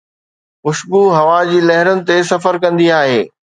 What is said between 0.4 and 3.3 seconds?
خوشبو هوا جي لهرن تي سفر ڪندي آهي.